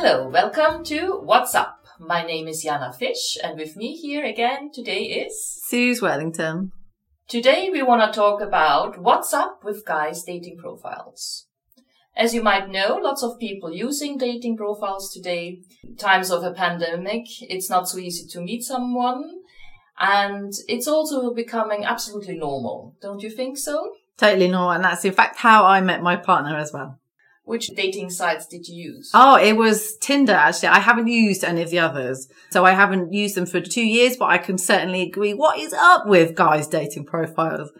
Hello, 0.00 0.28
welcome 0.28 0.84
to 0.84 1.18
What's 1.24 1.56
Up. 1.56 1.84
My 1.98 2.24
name 2.24 2.46
is 2.46 2.62
Jana 2.62 2.92
Fish, 2.92 3.36
and 3.42 3.58
with 3.58 3.76
me 3.76 3.96
here 3.96 4.24
again 4.24 4.70
today 4.72 5.02
is 5.02 5.60
Suze 5.64 6.00
Wellington. 6.00 6.70
Today 7.26 7.68
we 7.72 7.82
want 7.82 8.00
to 8.00 8.16
talk 8.16 8.40
about 8.40 9.02
what's 9.02 9.34
up 9.34 9.64
with 9.64 9.84
guys' 9.84 10.22
dating 10.22 10.58
profiles. 10.58 11.48
As 12.16 12.32
you 12.32 12.44
might 12.44 12.68
know, 12.68 13.00
lots 13.02 13.24
of 13.24 13.40
people 13.40 13.72
using 13.72 14.16
dating 14.16 14.56
profiles 14.56 15.12
today. 15.12 15.62
Times 15.98 16.30
of 16.30 16.44
a 16.44 16.52
pandemic, 16.52 17.24
it's 17.40 17.68
not 17.68 17.88
so 17.88 17.98
easy 17.98 18.28
to 18.28 18.40
meet 18.40 18.62
someone. 18.62 19.24
And 19.98 20.52
it's 20.68 20.86
also 20.86 21.34
becoming 21.34 21.84
absolutely 21.84 22.38
normal. 22.38 22.94
Don't 23.02 23.20
you 23.20 23.30
think 23.30 23.58
so? 23.58 23.94
Totally 24.16 24.46
normal. 24.46 24.70
And 24.70 24.84
that's 24.84 25.04
in 25.04 25.12
fact 25.12 25.38
how 25.38 25.64
I 25.64 25.80
met 25.80 26.02
my 26.02 26.14
partner 26.14 26.56
as 26.56 26.72
well. 26.72 27.00
Which 27.48 27.68
dating 27.68 28.10
sites 28.10 28.46
did 28.46 28.68
you 28.68 28.92
use? 28.92 29.10
Oh, 29.14 29.36
it 29.36 29.54
was 29.54 29.96
Tinder 29.96 30.34
actually. 30.34 30.68
I 30.68 30.80
haven't 30.80 31.06
used 31.06 31.42
any 31.42 31.62
of 31.62 31.70
the 31.70 31.78
others. 31.78 32.28
So 32.50 32.66
I 32.66 32.72
haven't 32.72 33.14
used 33.14 33.36
them 33.36 33.46
for 33.46 33.58
two 33.58 33.86
years, 33.86 34.18
but 34.18 34.26
I 34.26 34.36
can 34.36 34.58
certainly 34.58 35.00
agree. 35.00 35.32
What 35.32 35.58
is 35.58 35.72
up 35.72 36.06
with 36.06 36.34
guys' 36.34 36.68
dating 36.68 37.06
profiles? 37.06 37.70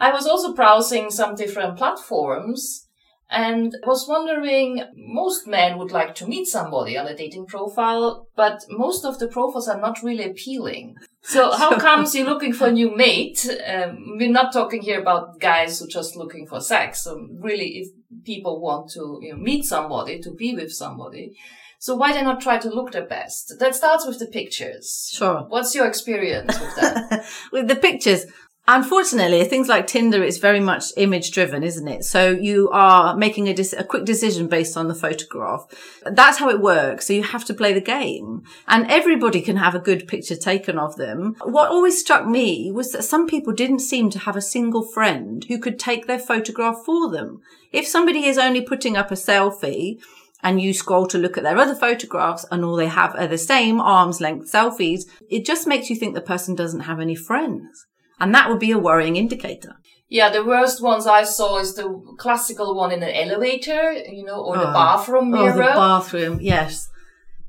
I 0.00 0.10
was 0.10 0.26
also 0.26 0.52
browsing 0.52 1.12
some 1.12 1.36
different 1.36 1.78
platforms 1.78 2.88
and 3.32 3.74
was 3.84 4.06
wondering 4.06 4.84
most 4.94 5.46
men 5.46 5.78
would 5.78 5.90
like 5.90 6.14
to 6.16 6.26
meet 6.26 6.46
somebody 6.46 6.96
on 6.98 7.06
a 7.06 7.16
dating 7.16 7.46
profile, 7.46 8.28
but 8.36 8.60
most 8.68 9.04
of 9.04 9.18
the 9.18 9.26
profiles 9.26 9.68
are 9.68 9.80
not 9.80 10.02
really 10.02 10.24
appealing. 10.24 10.96
So 11.22 11.50
how 11.56 11.78
comes 11.78 12.14
you're 12.14 12.28
looking 12.28 12.52
for 12.52 12.68
a 12.68 12.72
new 12.72 12.94
mate? 12.94 13.48
Um, 13.66 14.16
we're 14.18 14.30
not 14.30 14.52
talking 14.52 14.82
here 14.82 15.00
about 15.00 15.40
guys 15.40 15.78
who 15.78 15.86
are 15.86 15.88
just 15.88 16.14
looking 16.14 16.46
for 16.46 16.60
sex. 16.60 17.04
So 17.04 17.26
really, 17.40 17.68
if 17.78 18.24
people 18.24 18.60
want 18.60 18.90
to 18.92 19.18
you 19.22 19.32
know, 19.32 19.42
meet 19.42 19.64
somebody, 19.64 20.20
to 20.20 20.30
be 20.30 20.54
with 20.54 20.72
somebody, 20.72 21.32
so 21.78 21.96
why 21.96 22.12
they 22.12 22.22
not 22.22 22.40
try 22.40 22.58
to 22.58 22.68
look 22.68 22.92
their 22.92 23.06
best? 23.06 23.54
That 23.58 23.74
starts 23.74 24.06
with 24.06 24.20
the 24.20 24.26
pictures. 24.26 25.10
Sure. 25.12 25.46
What's 25.48 25.74
your 25.74 25.88
experience 25.88 26.60
with 26.60 26.76
that? 26.76 27.24
with 27.52 27.66
the 27.66 27.74
pictures, 27.74 28.24
Unfortunately, 28.68 29.42
things 29.42 29.68
like 29.68 29.88
Tinder, 29.88 30.22
it's 30.22 30.38
very 30.38 30.60
much 30.60 30.92
image 30.96 31.32
driven, 31.32 31.64
isn't 31.64 31.88
it? 31.88 32.04
So 32.04 32.30
you 32.30 32.70
are 32.70 33.16
making 33.16 33.48
a, 33.48 33.54
a, 33.76 33.82
quick 33.82 34.04
decision 34.04 34.46
based 34.46 34.76
on 34.76 34.86
the 34.86 34.94
photograph. 34.94 35.66
That's 36.04 36.38
how 36.38 36.48
it 36.48 36.60
works. 36.60 37.08
So 37.08 37.12
you 37.12 37.24
have 37.24 37.44
to 37.46 37.54
play 37.54 37.72
the 37.72 37.80
game 37.80 38.44
and 38.68 38.88
everybody 38.88 39.40
can 39.40 39.56
have 39.56 39.74
a 39.74 39.80
good 39.80 40.06
picture 40.06 40.36
taken 40.36 40.78
of 40.78 40.94
them. 40.94 41.34
What 41.42 41.70
always 41.70 41.98
struck 41.98 42.24
me 42.24 42.70
was 42.70 42.92
that 42.92 43.02
some 43.02 43.26
people 43.26 43.52
didn't 43.52 43.80
seem 43.80 44.10
to 44.10 44.20
have 44.20 44.36
a 44.36 44.40
single 44.40 44.84
friend 44.84 45.44
who 45.48 45.58
could 45.58 45.80
take 45.80 46.06
their 46.06 46.20
photograph 46.20 46.84
for 46.86 47.10
them. 47.10 47.40
If 47.72 47.88
somebody 47.88 48.26
is 48.26 48.38
only 48.38 48.60
putting 48.60 48.96
up 48.96 49.10
a 49.10 49.14
selfie, 49.14 49.98
and 50.44 50.60
you 50.60 50.74
scroll 50.74 51.06
to 51.06 51.18
look 51.18 51.38
at 51.38 51.44
their 51.44 51.56
other 51.56 51.74
photographs 51.74 52.44
and 52.50 52.64
all 52.64 52.74
they 52.74 52.88
have 52.88 53.14
are 53.14 53.28
the 53.28 53.38
same 53.38 53.80
arm's 53.80 54.20
length 54.20 54.50
selfies, 54.50 55.02
it 55.30 55.44
just 55.44 55.68
makes 55.68 55.88
you 55.88 55.94
think 55.94 56.14
the 56.14 56.20
person 56.20 56.56
doesn't 56.56 56.80
have 56.80 56.98
any 56.98 57.14
friends. 57.14 57.86
And 58.22 58.32
that 58.36 58.48
would 58.48 58.60
be 58.60 58.70
a 58.70 58.78
worrying 58.78 59.16
indicator. 59.16 59.74
Yeah, 60.08 60.30
the 60.30 60.44
worst 60.44 60.80
ones 60.80 61.08
I 61.08 61.24
saw 61.24 61.58
is 61.58 61.74
the 61.74 61.88
classical 62.18 62.76
one 62.76 62.92
in 62.92 63.02
an 63.02 63.10
elevator, 63.10 63.92
you 63.92 64.24
know, 64.24 64.40
or 64.40 64.56
the 64.56 64.70
oh. 64.70 64.72
bathroom 64.72 65.32
mirror. 65.32 65.50
Oh, 65.50 65.56
the 65.56 65.62
bathroom, 65.62 66.38
yes. 66.40 66.88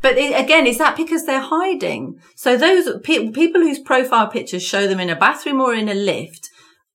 But 0.02 0.17
it, 0.17 0.38
again, 0.38 0.65
is 0.65 0.80
that 0.80 0.97
because 0.97 1.27
they're 1.27 1.39
hiding? 1.39 2.19
So 2.35 2.57
those 2.57 2.89
pe- 3.03 3.30
people 3.30 3.61
whose 3.61 3.77
profile 3.77 4.27
pictures 4.27 4.63
show 4.63 4.88
them 4.88 4.99
in 4.99 5.11
a 5.11 5.15
bathroom 5.15 5.61
or 5.61 5.75
in 5.75 5.89
a 5.89 5.93
lift 5.93 6.49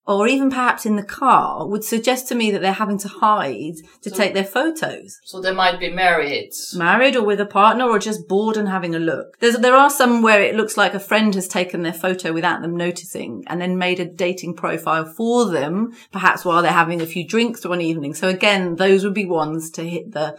or 0.08 0.26
even 0.26 0.48
perhaps 0.48 0.86
in 0.86 0.96
the 0.96 1.02
car 1.02 1.68
would 1.68 1.84
suggest 1.84 2.26
to 2.28 2.34
me 2.34 2.50
that 2.50 2.62
they're 2.62 2.72
having 2.72 2.96
to 2.96 3.08
hide 3.08 3.76
to 4.00 4.08
so, 4.08 4.16
take 4.16 4.32
their 4.32 4.42
photos. 4.42 5.20
So 5.24 5.38
they 5.42 5.52
might 5.52 5.78
be 5.78 5.90
married. 5.90 6.50
Married 6.74 7.14
or 7.14 7.24
with 7.24 7.40
a 7.40 7.46
partner 7.46 7.84
or 7.84 7.98
just 7.98 8.26
bored 8.26 8.56
and 8.56 8.70
having 8.70 8.94
a 8.94 8.98
look. 8.98 9.38
There's, 9.38 9.58
there 9.58 9.76
are 9.76 9.90
some 9.90 10.22
where 10.22 10.40
it 10.40 10.54
looks 10.54 10.78
like 10.78 10.94
a 10.94 11.00
friend 11.00 11.34
has 11.34 11.46
taken 11.46 11.82
their 11.82 11.92
photo 11.92 12.32
without 12.32 12.62
them 12.62 12.74
noticing 12.74 13.44
and 13.48 13.60
then 13.60 13.76
made 13.76 14.00
a 14.00 14.06
dating 14.06 14.54
profile 14.54 15.04
for 15.04 15.44
them, 15.50 15.92
perhaps 16.10 16.42
while 16.42 16.62
they're 16.62 16.72
having 16.72 17.02
a 17.02 17.06
few 17.06 17.28
drinks 17.28 17.66
one 17.66 17.82
evening. 17.82 18.14
So 18.14 18.28
again, 18.28 18.76
those 18.76 19.04
would 19.04 19.14
be 19.14 19.26
ones 19.26 19.70
to 19.72 19.84
hit 19.84 20.12
the 20.12 20.38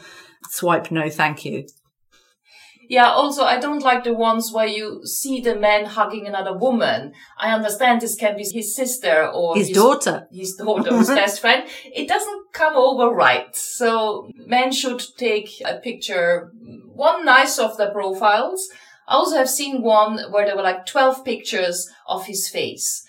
swipe 0.50 0.90
no 0.90 1.12
thank 1.12 1.46
you. 1.46 1.68
Yeah, 2.90 3.12
also, 3.12 3.44
I 3.44 3.60
don't 3.60 3.84
like 3.84 4.04
the 4.04 4.16
ones 4.16 4.52
where 4.52 4.66
you 4.66 5.06
see 5.06 5.42
the 5.42 5.56
man 5.56 5.86
hugging 5.86 6.26
another 6.26 6.58
woman. 6.58 7.14
I 7.38 7.54
understand 7.54 8.02
this 8.02 8.16
can 8.16 8.36
be 8.36 8.44
his 8.44 8.76
sister 8.76 9.28
or 9.28 9.56
his, 9.56 9.68
his 9.68 9.78
daughter, 9.78 10.28
his 10.32 10.56
daughter, 10.56 10.98
his 10.98 11.08
best 11.22 11.40
friend. 11.40 11.70
It 11.86 12.08
doesn't 12.08 12.52
come 12.52 12.76
over 12.76 13.14
right. 13.14 13.56
So 13.56 14.32
men 14.34 14.72
should 14.72 15.04
take 15.18 15.62
a 15.64 15.76
picture, 15.76 16.52
one 16.96 17.24
nice 17.26 17.60
of 17.60 17.78
the 17.78 17.92
profiles. 17.92 18.68
I 19.08 19.14
also 19.18 19.38
have 19.38 19.52
seen 19.52 19.84
one 19.84 20.20
where 20.32 20.48
there 20.48 20.56
were 20.56 20.64
like 20.64 20.88
12 20.88 21.24
pictures 21.24 21.88
of 22.08 22.26
his 22.26 22.50
face. 22.50 23.06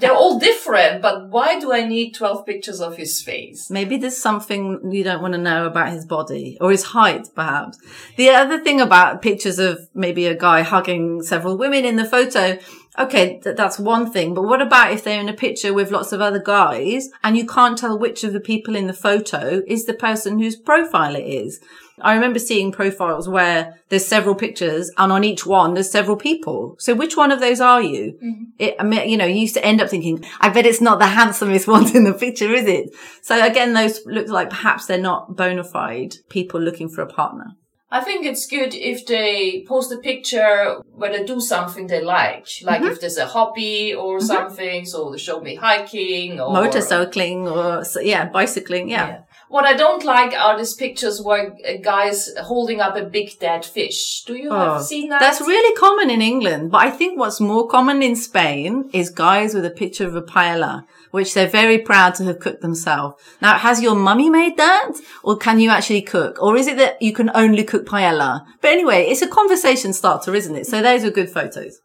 They're 0.00 0.14
all 0.14 0.38
different, 0.38 1.02
but 1.02 1.28
why 1.28 1.60
do 1.60 1.72
I 1.72 1.86
need 1.86 2.12
12 2.12 2.46
pictures 2.46 2.80
of 2.80 2.96
his 2.96 3.20
face? 3.20 3.70
Maybe 3.70 3.98
there's 3.98 4.16
something 4.16 4.90
you 4.90 5.04
don't 5.04 5.20
want 5.20 5.34
to 5.34 5.38
know 5.38 5.66
about 5.66 5.90
his 5.90 6.06
body 6.06 6.56
or 6.60 6.70
his 6.70 6.84
height, 6.84 7.28
perhaps. 7.34 7.78
The 8.16 8.30
other 8.30 8.62
thing 8.62 8.80
about 8.80 9.20
pictures 9.20 9.58
of 9.58 9.88
maybe 9.94 10.26
a 10.26 10.34
guy 10.34 10.62
hugging 10.62 11.22
several 11.22 11.58
women 11.58 11.84
in 11.84 11.96
the 11.96 12.06
photo, 12.06 12.58
okay, 12.98 13.38
th- 13.40 13.56
that's 13.56 13.78
one 13.78 14.10
thing. 14.10 14.32
But 14.32 14.44
what 14.44 14.62
about 14.62 14.92
if 14.92 15.04
they're 15.04 15.20
in 15.20 15.28
a 15.28 15.34
picture 15.34 15.74
with 15.74 15.90
lots 15.90 16.12
of 16.12 16.22
other 16.22 16.40
guys 16.40 17.10
and 17.22 17.36
you 17.36 17.46
can't 17.46 17.76
tell 17.76 17.98
which 17.98 18.24
of 18.24 18.32
the 18.32 18.40
people 18.40 18.74
in 18.76 18.86
the 18.86 18.94
photo 18.94 19.62
is 19.66 19.84
the 19.84 19.94
person 19.94 20.38
whose 20.38 20.56
profile 20.56 21.16
it 21.16 21.26
is? 21.26 21.60
I 22.00 22.14
remember 22.14 22.38
seeing 22.38 22.72
profiles 22.72 23.28
where 23.28 23.80
there's 23.88 24.06
several 24.06 24.34
pictures 24.34 24.90
and 24.98 25.12
on 25.12 25.24
each 25.24 25.46
one 25.46 25.74
there's 25.74 25.90
several 25.90 26.16
people. 26.16 26.76
So 26.78 26.94
which 26.94 27.16
one 27.16 27.32
of 27.32 27.40
those 27.40 27.60
are 27.60 27.82
you? 27.82 28.18
Mm-hmm. 28.22 28.44
It, 28.58 28.76
I 28.78 28.82
mean, 28.82 29.08
you 29.08 29.16
know, 29.16 29.24
you 29.24 29.40
used 29.40 29.54
to 29.54 29.64
end 29.64 29.80
up 29.80 29.88
thinking, 29.88 30.24
I 30.40 30.50
bet 30.50 30.66
it's 30.66 30.80
not 30.80 30.98
the 30.98 31.06
handsomest 31.06 31.66
ones 31.76 31.94
in 31.94 32.04
the 32.04 32.12
picture, 32.12 32.52
is 32.52 32.66
it? 32.66 32.94
So 33.22 33.44
again, 33.44 33.72
those 33.72 34.04
look 34.06 34.28
like 34.28 34.50
perhaps 34.50 34.86
they're 34.86 34.98
not 34.98 35.36
bona 35.36 35.64
fide 35.64 36.16
people 36.28 36.60
looking 36.60 36.88
for 36.88 37.02
a 37.02 37.06
partner. 37.06 37.56
I 37.88 38.00
think 38.00 38.26
it's 38.26 38.46
good 38.46 38.74
if 38.74 39.06
they 39.06 39.64
post 39.66 39.92
a 39.92 39.98
picture 39.98 40.82
where 40.92 41.12
they 41.16 41.24
do 41.24 41.40
something 41.40 41.86
they 41.86 42.02
like, 42.02 42.48
like 42.62 42.80
mm-hmm. 42.80 42.90
if 42.90 43.00
there's 43.00 43.16
a 43.16 43.26
hobby 43.26 43.94
or 43.94 44.18
mm-hmm. 44.18 44.26
something. 44.26 44.84
So 44.84 45.12
they 45.12 45.18
show 45.18 45.40
me 45.40 45.54
hiking 45.54 46.40
or 46.40 46.52
motorcycling 46.52 47.46
or 47.50 47.84
yeah, 48.02 48.28
bicycling. 48.28 48.88
Yeah. 48.88 49.08
yeah. 49.08 49.20
What 49.48 49.64
I 49.64 49.74
don't 49.74 50.04
like 50.04 50.32
are 50.32 50.58
these 50.58 50.74
pictures 50.74 51.22
where 51.22 51.56
guys 51.82 52.30
holding 52.42 52.80
up 52.80 52.96
a 52.96 53.04
big 53.04 53.38
dead 53.38 53.64
fish. 53.64 54.24
Do 54.24 54.34
you 54.34 54.50
oh, 54.50 54.74
have 54.74 54.82
seen 54.82 55.08
that? 55.10 55.20
That's 55.20 55.40
really 55.40 55.76
common 55.76 56.10
in 56.10 56.20
England, 56.20 56.72
but 56.72 56.78
I 56.78 56.90
think 56.90 57.18
what's 57.18 57.40
more 57.40 57.68
common 57.68 58.02
in 58.02 58.16
Spain 58.16 58.90
is 58.92 59.08
guys 59.08 59.54
with 59.54 59.64
a 59.64 59.70
picture 59.70 60.06
of 60.06 60.16
a 60.16 60.22
paella, 60.22 60.84
which 61.12 61.32
they're 61.34 61.46
very 61.46 61.78
proud 61.78 62.14
to 62.16 62.24
have 62.24 62.40
cooked 62.40 62.60
themselves. 62.60 63.22
Now, 63.40 63.56
has 63.58 63.80
your 63.80 63.94
mummy 63.94 64.30
made 64.30 64.56
that? 64.56 64.92
Or 65.22 65.36
can 65.36 65.60
you 65.60 65.70
actually 65.70 66.02
cook? 66.02 66.42
Or 66.42 66.56
is 66.56 66.66
it 66.66 66.76
that 66.78 67.00
you 67.00 67.12
can 67.12 67.30
only 67.34 67.62
cook 67.62 67.86
paella? 67.86 68.44
But 68.60 68.72
anyway, 68.72 69.06
it's 69.06 69.22
a 69.22 69.28
conversation 69.28 69.92
starter, 69.92 70.34
isn't 70.34 70.56
it? 70.56 70.66
So 70.66 70.82
those 70.82 71.04
are 71.04 71.10
good 71.10 71.30
photos. 71.30 71.80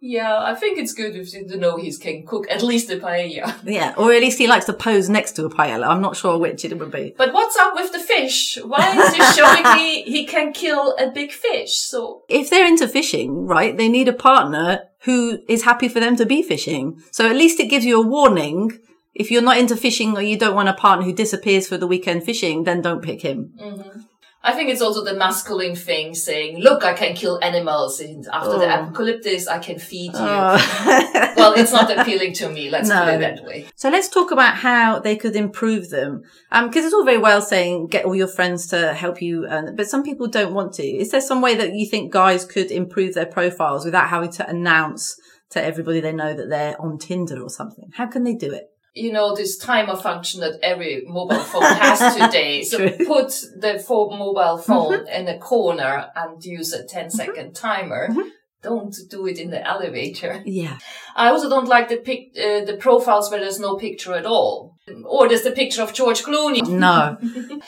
Yeah, 0.00 0.38
I 0.38 0.54
think 0.54 0.78
it's 0.78 0.92
good 0.92 1.16
if 1.16 1.32
to 1.32 1.56
know 1.56 1.76
he 1.76 1.94
can 1.96 2.24
cook 2.24 2.46
at 2.48 2.62
least 2.62 2.90
a 2.90 2.96
paella. 2.96 3.54
Yeah, 3.64 3.94
or 3.96 4.12
at 4.12 4.20
least 4.20 4.38
he 4.38 4.46
likes 4.46 4.66
to 4.66 4.72
pose 4.72 5.08
next 5.08 5.32
to 5.32 5.44
a 5.46 5.50
paella. 5.50 5.88
I'm 5.88 6.00
not 6.00 6.16
sure 6.16 6.38
which 6.38 6.64
it 6.64 6.78
would 6.78 6.92
be. 6.92 7.14
But 7.16 7.32
what's 7.32 7.56
up 7.56 7.74
with 7.74 7.92
the 7.92 7.98
fish? 7.98 8.58
Why 8.62 8.96
is 8.96 9.14
he 9.14 9.22
showing 9.32 9.64
me 9.76 10.02
he 10.06 10.24
can 10.24 10.52
kill 10.52 10.94
a 10.98 11.10
big 11.10 11.32
fish? 11.32 11.76
So 11.78 12.22
if 12.28 12.48
they're 12.48 12.66
into 12.66 12.86
fishing, 12.86 13.46
right, 13.46 13.76
they 13.76 13.88
need 13.88 14.08
a 14.08 14.12
partner 14.12 14.84
who 15.00 15.40
is 15.48 15.64
happy 15.64 15.88
for 15.88 16.00
them 16.00 16.16
to 16.16 16.26
be 16.26 16.42
fishing. 16.42 17.02
So 17.10 17.28
at 17.28 17.36
least 17.36 17.58
it 17.58 17.68
gives 17.68 17.84
you 17.84 18.00
a 18.00 18.06
warning. 18.06 18.78
If 19.14 19.32
you're 19.32 19.42
not 19.42 19.58
into 19.58 19.76
fishing 19.76 20.16
or 20.16 20.22
you 20.22 20.38
don't 20.38 20.54
want 20.54 20.68
a 20.68 20.74
partner 20.74 21.04
who 21.04 21.12
disappears 21.12 21.66
for 21.66 21.76
the 21.76 21.88
weekend 21.88 22.22
fishing, 22.22 22.62
then 22.62 22.82
don't 22.82 23.02
pick 23.02 23.22
him. 23.22 23.52
Mm-hmm. 23.60 24.00
I 24.48 24.54
think 24.54 24.70
it's 24.70 24.80
also 24.80 25.04
the 25.04 25.12
masculine 25.12 25.76
thing 25.76 26.14
saying, 26.14 26.60
look, 26.60 26.82
I 26.82 26.94
can 26.94 27.14
kill 27.14 27.38
animals 27.44 28.00
and 28.00 28.26
after 28.28 28.52
oh. 28.52 28.58
the 28.58 28.82
apocalypse, 28.82 29.46
I 29.46 29.58
can 29.58 29.78
feed 29.78 30.14
you. 30.14 30.18
Oh. 30.18 31.34
well, 31.36 31.52
it's 31.52 31.70
not 31.70 31.90
appealing 31.90 32.32
to 32.34 32.48
me. 32.48 32.70
Let's 32.70 32.88
no. 32.88 33.04
put 33.04 33.14
it 33.14 33.20
that 33.20 33.44
way. 33.44 33.66
So 33.76 33.90
let's 33.90 34.08
talk 34.08 34.30
about 34.30 34.56
how 34.56 35.00
they 35.00 35.16
could 35.16 35.36
improve 35.36 35.90
them. 35.90 36.22
Um, 36.50 36.72
cause 36.72 36.82
it's 36.86 36.94
all 36.94 37.04
very 37.04 37.18
well 37.18 37.42
saying 37.42 37.88
get 37.88 38.06
all 38.06 38.16
your 38.16 38.26
friends 38.26 38.68
to 38.68 38.94
help 38.94 39.20
you. 39.20 39.46
But 39.76 39.86
some 39.86 40.02
people 40.02 40.28
don't 40.28 40.54
want 40.54 40.72
to. 40.74 40.82
Is 40.82 41.10
there 41.10 41.20
some 41.20 41.42
way 41.42 41.54
that 41.54 41.74
you 41.74 41.84
think 41.86 42.10
guys 42.10 42.46
could 42.46 42.70
improve 42.70 43.12
their 43.12 43.26
profiles 43.26 43.84
without 43.84 44.08
having 44.08 44.32
to 44.32 44.48
announce 44.48 45.14
to 45.50 45.62
everybody 45.62 46.00
they 46.00 46.12
know 46.12 46.32
that 46.32 46.48
they're 46.48 46.80
on 46.80 46.96
Tinder 46.96 47.42
or 47.42 47.50
something? 47.50 47.90
How 47.92 48.06
can 48.06 48.24
they 48.24 48.34
do 48.34 48.50
it? 48.50 48.70
You 48.98 49.12
know, 49.12 49.34
this 49.34 49.56
timer 49.56 49.96
function 49.96 50.40
that 50.40 50.58
every 50.62 51.04
mobile 51.06 51.38
phone 51.38 51.62
has 51.62 52.14
today. 52.20 52.62
so 52.62 52.78
put 52.78 53.30
the 53.56 53.84
mobile 53.88 54.58
phone 54.58 55.06
mm-hmm. 55.06 55.08
in 55.08 55.28
a 55.28 55.38
corner 55.38 56.10
and 56.14 56.44
use 56.44 56.72
a 56.72 56.84
10 56.84 57.10
second 57.10 57.52
mm-hmm. 57.52 57.52
timer. 57.52 58.08
Mm-hmm. 58.08 58.28
don't 58.60 58.94
do 59.08 59.26
it 59.26 59.38
in 59.38 59.50
the 59.50 59.66
elevator. 59.66 60.42
Yeah. 60.44 60.78
I 61.14 61.28
also 61.28 61.48
don't 61.48 61.68
like 61.68 61.88
the 61.88 61.98
pic, 61.98 62.30
uh, 62.36 62.64
the 62.64 62.76
profiles 62.78 63.30
where 63.30 63.40
there's 63.40 63.60
no 63.60 63.76
picture 63.76 64.14
at 64.14 64.26
all. 64.26 64.74
Or 65.04 65.28
there's 65.28 65.42
the 65.42 65.52
picture 65.52 65.82
of 65.82 65.92
George 65.92 66.22
Clooney. 66.22 66.66
No. 66.66 67.18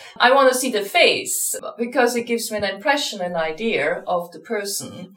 I 0.17 0.33
want 0.33 0.53
to 0.53 0.59
see 0.59 0.73
the 0.73 0.83
face 0.83 1.55
because 1.79 2.17
it 2.17 2.27
gives 2.27 2.51
me 2.51 2.59
an 2.59 2.65
impression, 2.65 3.21
an 3.21 3.37
idea 3.37 4.03
of 4.07 4.33
the 4.33 4.41
person. 4.41 5.15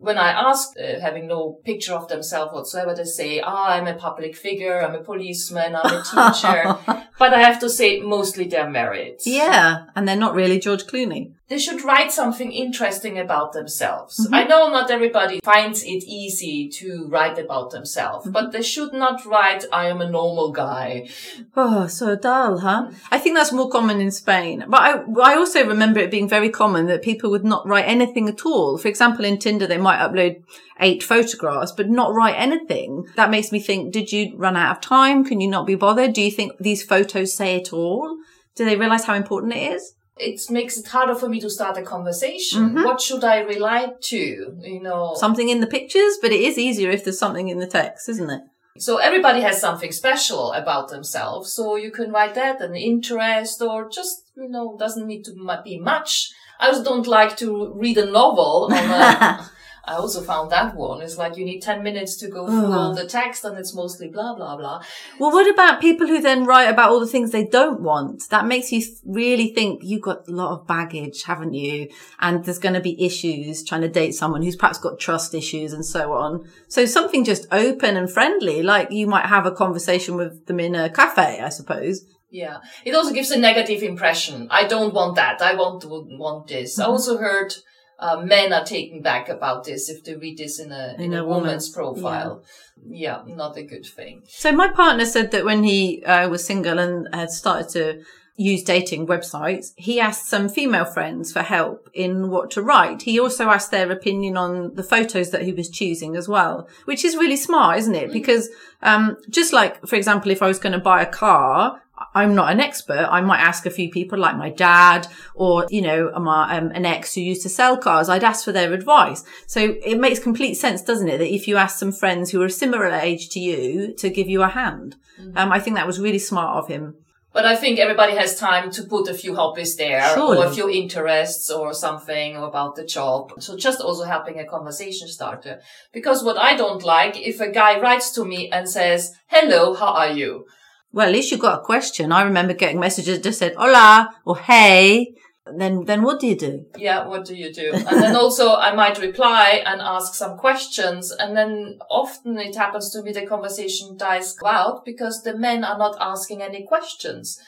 When 0.00 0.16
I 0.16 0.30
ask, 0.30 0.70
uh, 0.78 0.98
having 0.98 1.26
no 1.26 1.58
picture 1.62 1.92
of 1.92 2.08
themselves 2.08 2.54
whatsoever, 2.54 2.94
they 2.94 3.04
say, 3.04 3.40
ah, 3.40 3.68
I'm 3.74 3.86
a 3.86 3.94
public 3.94 4.34
figure, 4.34 4.80
I'm 4.80 4.94
a 4.94 5.04
policeman, 5.04 5.76
I'm 5.76 5.94
a 5.94 6.02
teacher. 6.02 6.78
but 7.18 7.34
I 7.34 7.40
have 7.42 7.60
to 7.60 7.68
say, 7.68 8.00
mostly 8.00 8.46
they're 8.48 8.70
married. 8.70 9.18
yeah. 9.26 9.84
And 9.94 10.08
they're 10.08 10.16
not 10.16 10.34
really 10.34 10.58
George 10.58 10.84
Clooney. 10.84 11.34
They 11.50 11.58
should 11.58 11.82
write 11.82 12.12
something 12.12 12.52
interesting 12.52 13.18
about 13.18 13.52
themselves. 13.52 14.14
Mm-hmm. 14.20 14.34
I 14.34 14.44
know 14.44 14.70
not 14.70 14.88
everybody 14.90 15.40
finds 15.42 15.82
it 15.82 16.04
easy 16.06 16.68
to 16.78 17.08
write 17.08 17.38
about 17.38 17.72
themselves, 17.72 18.24
Mm-hmm. 18.24 18.32
but 18.32 18.52
they 18.52 18.62
should 18.62 18.92
not 18.92 19.26
write, 19.26 19.64
I 19.72 19.88
am 19.88 20.00
a 20.00 20.08
normal 20.08 20.52
guy. 20.52 21.08
Oh, 21.56 21.88
so 21.88 22.14
dull, 22.14 22.58
huh? 22.58 22.90
I 23.10 23.18
think 23.18 23.34
that's 23.36 23.50
more 23.52 23.68
common 23.68 24.00
in 24.00 24.12
Spain. 24.12 24.64
But 24.68 24.80
I, 24.80 24.90
I 25.32 25.34
also 25.34 25.66
remember 25.66 25.98
it 25.98 26.10
being 26.12 26.28
very 26.28 26.50
common 26.50 26.86
that 26.86 27.02
people 27.02 27.30
would 27.32 27.44
not 27.44 27.66
write 27.66 27.88
anything 27.88 28.28
at 28.28 28.46
all. 28.46 28.78
For 28.78 28.86
example, 28.86 29.24
in 29.24 29.38
Tinder, 29.38 29.66
they 29.66 29.76
might 29.78 29.98
upload 29.98 30.42
eight 30.78 31.02
photographs, 31.02 31.72
but 31.72 31.90
not 31.90 32.14
write 32.14 32.36
anything. 32.38 33.06
That 33.16 33.30
makes 33.30 33.50
me 33.50 33.58
think, 33.58 33.92
did 33.92 34.12
you 34.12 34.34
run 34.36 34.56
out 34.56 34.76
of 34.76 34.80
time? 34.80 35.24
Can 35.24 35.40
you 35.40 35.48
not 35.48 35.66
be 35.66 35.74
bothered? 35.74 36.12
Do 36.12 36.22
you 36.22 36.30
think 36.30 36.52
these 36.60 36.84
photos 36.84 37.34
say 37.34 37.56
it 37.56 37.72
all? 37.72 38.16
Do 38.54 38.64
they 38.64 38.76
realize 38.76 39.04
how 39.04 39.14
important 39.14 39.54
it 39.54 39.72
is? 39.72 39.94
It 40.20 40.40
makes 40.50 40.76
it 40.76 40.86
harder 40.86 41.14
for 41.14 41.28
me 41.28 41.40
to 41.40 41.50
start 41.50 41.78
a 41.78 41.82
conversation. 41.82 42.70
Mm-hmm. 42.70 42.84
What 42.84 43.00
should 43.00 43.24
I 43.24 43.40
rely 43.40 43.94
to? 44.00 44.16
You 44.60 44.80
know, 44.82 45.14
Something 45.16 45.48
in 45.48 45.60
the 45.60 45.66
pictures, 45.66 46.18
but 46.20 46.32
it 46.32 46.40
is 46.40 46.58
easier 46.58 46.90
if 46.90 47.04
there's 47.04 47.18
something 47.18 47.48
in 47.48 47.58
the 47.58 47.66
text, 47.66 48.08
isn't 48.08 48.30
it? 48.30 48.42
so 48.78 48.96
everybody 48.96 49.40
has 49.42 49.60
something 49.60 49.92
special 49.92 50.52
about 50.52 50.88
themselves. 50.88 51.52
So 51.52 51.76
you 51.76 51.90
can 51.90 52.12
write 52.12 52.34
that, 52.34 52.60
an 52.62 52.74
interest, 52.74 53.60
or 53.60 53.88
just, 53.90 54.30
you 54.36 54.48
know, 54.48 54.76
doesn't 54.78 55.06
need 55.06 55.24
to 55.24 55.32
be 55.64 55.78
much. 55.78 56.30
I 56.58 56.68
also 56.68 56.84
don't 56.84 57.06
like 57.06 57.36
to 57.38 57.72
read 57.74 57.98
a 57.98 58.10
novel 58.10 58.68
on 58.72 58.72
a, 58.72 59.50
I 59.90 59.94
also 59.94 60.22
found 60.22 60.52
that 60.52 60.76
one. 60.76 61.02
It's 61.02 61.18
like 61.18 61.36
you 61.36 61.44
need 61.44 61.62
10 61.62 61.82
minutes 61.82 62.16
to 62.18 62.28
go 62.28 62.46
through 62.46 62.72
all 62.72 62.92
oh. 62.92 62.94
the 62.94 63.06
text 63.06 63.44
and 63.44 63.58
it's 63.58 63.74
mostly 63.74 64.06
blah, 64.06 64.36
blah, 64.36 64.56
blah. 64.56 64.82
Well, 65.18 65.32
what 65.32 65.52
about 65.52 65.80
people 65.80 66.06
who 66.06 66.22
then 66.22 66.44
write 66.44 66.68
about 66.68 66.90
all 66.90 67.00
the 67.00 67.08
things 67.08 67.32
they 67.32 67.44
don't 67.44 67.80
want? 67.80 68.28
That 68.30 68.46
makes 68.46 68.70
you 68.70 68.82
really 69.04 69.52
think 69.52 69.80
you've 69.82 70.02
got 70.02 70.28
a 70.28 70.30
lot 70.30 70.52
of 70.52 70.66
baggage, 70.68 71.24
haven't 71.24 71.54
you? 71.54 71.88
And 72.20 72.44
there's 72.44 72.60
going 72.60 72.74
to 72.74 72.80
be 72.80 73.04
issues 73.04 73.64
trying 73.64 73.80
to 73.80 73.88
date 73.88 74.12
someone 74.12 74.42
who's 74.42 74.54
perhaps 74.54 74.78
got 74.78 75.00
trust 75.00 75.34
issues 75.34 75.72
and 75.72 75.84
so 75.84 76.12
on. 76.12 76.48
So 76.68 76.86
something 76.86 77.24
just 77.24 77.48
open 77.50 77.96
and 77.96 78.08
friendly, 78.08 78.62
like 78.62 78.92
you 78.92 79.08
might 79.08 79.26
have 79.26 79.44
a 79.44 79.50
conversation 79.50 80.14
with 80.14 80.46
them 80.46 80.60
in 80.60 80.76
a 80.76 80.88
cafe, 80.88 81.40
I 81.40 81.48
suppose. 81.48 82.04
Yeah. 82.30 82.58
It 82.84 82.94
also 82.94 83.12
gives 83.12 83.32
a 83.32 83.38
negative 83.38 83.82
impression. 83.82 84.46
I 84.52 84.68
don't 84.68 84.94
want 84.94 85.16
that. 85.16 85.42
I 85.42 85.54
want 85.54 85.82
to 85.82 85.88
want 85.88 86.46
this. 86.46 86.78
I 86.78 86.84
mm-hmm. 86.84 86.92
also 86.92 87.18
heard 87.18 87.52
uh, 88.00 88.20
men 88.22 88.52
are 88.52 88.64
taken 88.64 89.02
back 89.02 89.28
about 89.28 89.64
this 89.64 89.88
if 89.90 90.02
they 90.04 90.14
read 90.14 90.38
this 90.38 90.58
in 90.58 90.72
a, 90.72 90.96
in, 90.98 91.12
a, 91.12 91.24
woman's 91.24 91.68
profile. 91.68 92.42
Yeah. 92.88 93.22
not 93.26 93.58
a 93.58 93.62
good 93.62 93.84
thing. 93.84 94.22
So 94.26 94.52
my 94.52 94.68
partner 94.68 95.04
said 95.04 95.30
that 95.32 95.44
when 95.44 95.62
he 95.62 96.02
uh, 96.04 96.28
was 96.28 96.44
single 96.44 96.78
and 96.78 97.08
had 97.14 97.30
started 97.30 97.68
to 97.70 98.02
use 98.36 98.62
dating 98.62 99.06
websites, 99.06 99.72
he 99.76 100.00
asked 100.00 100.26
some 100.26 100.48
female 100.48 100.86
friends 100.86 101.30
for 101.30 101.42
help 101.42 101.90
in 101.92 102.30
what 102.30 102.50
to 102.52 102.62
write. 102.62 103.02
He 103.02 103.20
also 103.20 103.50
asked 103.50 103.70
their 103.70 103.92
opinion 103.92 104.38
on 104.38 104.74
the 104.76 104.82
photos 104.82 105.30
that 105.30 105.42
he 105.42 105.52
was 105.52 105.68
choosing 105.68 106.16
as 106.16 106.26
well, 106.26 106.66
which 106.86 107.04
is 107.04 107.16
really 107.16 107.36
smart, 107.36 107.78
isn't 107.80 107.94
it? 107.94 108.12
Because, 108.12 108.48
um, 108.80 109.18
just 109.28 109.52
like, 109.52 109.86
for 109.86 109.96
example, 109.96 110.30
if 110.30 110.40
I 110.40 110.48
was 110.48 110.58
going 110.58 110.72
to 110.72 110.78
buy 110.78 111.02
a 111.02 111.06
car, 111.06 111.82
I'm 112.14 112.34
not 112.34 112.50
an 112.50 112.60
expert. 112.60 113.06
I 113.10 113.20
might 113.20 113.40
ask 113.40 113.66
a 113.66 113.70
few 113.70 113.90
people 113.90 114.18
like 114.18 114.36
my 114.36 114.50
dad 114.50 115.06
or, 115.34 115.66
you 115.70 115.82
know, 115.82 116.10
my, 116.18 116.56
um, 116.56 116.70
an 116.70 116.86
ex 116.86 117.14
who 117.14 117.20
used 117.20 117.42
to 117.42 117.48
sell 117.48 117.76
cars. 117.76 118.08
I'd 118.08 118.24
ask 118.24 118.44
for 118.44 118.52
their 118.52 118.72
advice. 118.72 119.24
So 119.46 119.76
it 119.84 119.98
makes 119.98 120.18
complete 120.18 120.54
sense, 120.54 120.82
doesn't 120.82 121.08
it? 121.08 121.18
That 121.18 121.32
if 121.32 121.46
you 121.46 121.56
ask 121.56 121.78
some 121.78 121.92
friends 121.92 122.30
who 122.30 122.40
are 122.42 122.46
a 122.46 122.50
similar 122.50 122.88
age 122.88 123.28
to 123.30 123.40
you 123.40 123.94
to 123.96 124.08
give 124.08 124.28
you 124.28 124.42
a 124.42 124.48
hand. 124.48 124.96
Um, 125.36 125.52
I 125.52 125.60
think 125.60 125.76
that 125.76 125.86
was 125.86 126.00
really 126.00 126.18
smart 126.18 126.56
of 126.56 126.68
him. 126.68 126.94
But 127.32 127.44
I 127.44 127.54
think 127.54 127.78
everybody 127.78 128.16
has 128.16 128.36
time 128.36 128.72
to 128.72 128.82
put 128.82 129.08
a 129.08 129.14
few 129.14 129.36
hobbies 129.36 129.76
there 129.76 130.02
Surely. 130.14 130.38
or 130.38 130.46
a 130.46 130.50
few 130.50 130.68
interests 130.68 131.48
or 131.48 131.72
something 131.72 132.36
or 132.36 132.48
about 132.48 132.74
the 132.74 132.84
job. 132.84 133.34
So 133.38 133.56
just 133.56 133.80
also 133.80 134.04
helping 134.04 134.40
a 134.40 134.46
conversation 134.46 135.06
starter. 135.06 135.60
Because 135.92 136.24
what 136.24 136.38
I 136.38 136.56
don't 136.56 136.82
like, 136.82 137.16
if 137.16 137.40
a 137.40 137.50
guy 137.50 137.78
writes 137.78 138.10
to 138.12 138.24
me 138.24 138.50
and 138.50 138.68
says, 138.68 139.14
hello, 139.28 139.74
how 139.74 139.92
are 139.92 140.10
you? 140.10 140.46
Well, 140.92 141.06
at 141.06 141.12
least 141.12 141.30
you 141.30 141.38
got 141.38 141.60
a 141.60 141.62
question. 141.62 142.12
I 142.12 142.22
remember 142.22 142.54
getting 142.54 142.80
messages 142.80 143.18
that 143.18 143.24
just 143.24 143.38
said 143.38 143.54
"hola" 143.56 144.10
or 144.24 144.36
"hey." 144.38 145.14
Then, 145.56 145.84
then 145.84 146.02
what 146.02 146.20
do 146.20 146.26
you 146.28 146.36
do? 146.36 146.66
Yeah, 146.76 147.06
what 147.06 147.24
do 147.24 147.34
you 147.34 147.52
do? 147.52 147.72
And 147.72 148.02
then 148.02 148.14
also 148.14 148.54
I 148.54 148.74
might 148.74 149.00
reply 149.00 149.62
and 149.64 149.80
ask 149.80 150.14
some 150.14 150.36
questions. 150.36 151.10
And 151.10 151.36
then 151.36 151.78
often 151.90 152.38
it 152.38 152.54
happens 152.54 152.90
to 152.90 153.02
me 153.02 153.12
the 153.12 153.26
conversation 153.26 153.96
dies 153.96 154.36
out 154.44 154.84
because 154.84 155.22
the 155.22 155.36
men 155.36 155.64
are 155.64 155.78
not 155.78 155.96
asking 156.00 156.42
any 156.42 156.66
questions. 156.66 157.40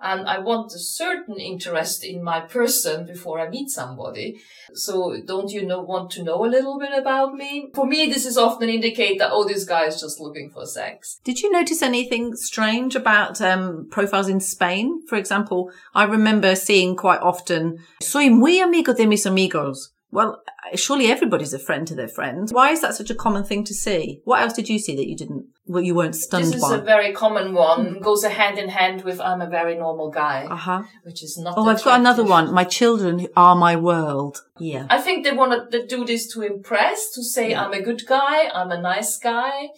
And 0.00 0.28
I 0.28 0.38
want 0.38 0.72
a 0.74 0.78
certain 0.78 1.40
interest 1.40 2.04
in 2.04 2.22
my 2.22 2.40
person 2.40 3.04
before 3.04 3.40
I 3.40 3.48
meet 3.48 3.68
somebody. 3.68 4.40
So 4.72 5.20
don't 5.24 5.50
you 5.50 5.66
know, 5.66 5.82
want 5.82 6.10
to 6.12 6.22
know 6.22 6.44
a 6.44 6.46
little 6.46 6.78
bit 6.78 6.92
about 6.96 7.34
me? 7.34 7.70
For 7.74 7.86
me, 7.86 8.06
this 8.06 8.24
is 8.24 8.38
often 8.38 8.68
an 8.68 8.74
indicator, 8.76 9.28
oh, 9.30 9.46
this 9.46 9.64
guy 9.64 9.86
is 9.86 10.00
just 10.00 10.20
looking 10.20 10.50
for 10.50 10.66
sex. 10.66 11.20
Did 11.24 11.40
you 11.40 11.50
notice 11.50 11.82
anything 11.82 12.36
strange 12.36 12.94
about 12.94 13.40
um, 13.40 13.88
profiles 13.90 14.28
in 14.28 14.40
Spain? 14.40 15.02
For 15.08 15.16
example, 15.16 15.72
I 15.94 16.04
remember 16.04 16.54
seeing 16.54 16.94
quite 16.94 17.20
often, 17.20 17.78
soy 18.00 18.28
muy 18.28 18.60
amigo 18.60 18.94
de 18.94 19.06
mis 19.06 19.26
amigos. 19.26 19.92
Well, 20.10 20.42
surely 20.74 21.06
everybody's 21.08 21.52
a 21.52 21.58
friend 21.58 21.86
to 21.86 21.94
their 21.94 22.08
friends. 22.08 22.50
Why 22.52 22.70
is 22.70 22.80
that 22.80 22.94
such 22.94 23.10
a 23.10 23.14
common 23.14 23.44
thing 23.44 23.62
to 23.64 23.74
see? 23.74 24.22
What 24.24 24.40
else 24.40 24.54
did 24.54 24.68
you 24.68 24.78
see 24.78 24.96
that 24.96 25.06
you 25.06 25.14
didn't, 25.14 25.46
well, 25.66 25.82
you 25.82 25.94
weren't 25.94 26.16
stunned 26.16 26.44
This 26.46 26.54
is 26.54 26.62
by? 26.62 26.76
a 26.76 26.80
very 26.80 27.12
common 27.12 27.52
one. 27.52 28.00
Goes 28.00 28.24
hand 28.24 28.58
in 28.58 28.70
hand 28.70 29.02
with 29.04 29.20
I'm 29.20 29.42
a 29.42 29.48
very 29.48 29.76
normal 29.76 30.10
guy, 30.10 30.46
uh 30.50 30.56
huh. 30.56 30.82
which 31.02 31.22
is 31.22 31.36
not. 31.36 31.54
Oh, 31.58 31.68
I've 31.68 31.84
got 31.84 32.00
another 32.00 32.24
one. 32.24 32.52
My 32.54 32.64
children 32.64 33.26
are 33.36 33.54
my 33.54 33.76
world. 33.76 34.38
Yeah. 34.58 34.86
I 34.88 34.98
think 34.98 35.24
they 35.24 35.32
want 35.32 35.70
to 35.72 35.86
do 35.86 36.04
this 36.06 36.26
to 36.32 36.42
impress, 36.42 37.10
to 37.14 37.22
say 37.22 37.54
I'm 37.54 37.72
a 37.74 37.82
good 37.82 38.06
guy, 38.06 38.48
I'm 38.54 38.70
a 38.70 38.80
nice 38.80 39.18
guy. 39.18 39.68